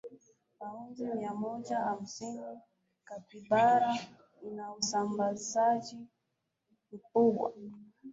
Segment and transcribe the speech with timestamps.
[0.59, 2.59] paundi miamoja hamsini
[3.05, 3.95] capybara
[4.43, 6.07] ina usambazaji
[6.91, 7.53] mkubwa